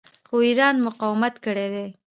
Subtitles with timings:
[0.27, 1.87] خو ایران مقاومت کړی دی.